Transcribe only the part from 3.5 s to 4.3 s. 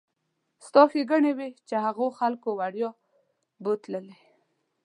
بوتللې.